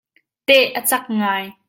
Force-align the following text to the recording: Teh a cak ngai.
Teh 0.47 0.65
a 0.77 0.79
cak 0.89 1.03
ngai. 1.17 1.45